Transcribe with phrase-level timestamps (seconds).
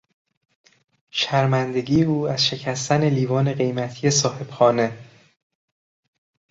[1.11, 4.97] شرمندگی او از شکستن لیوان قیمتی صاحب خانه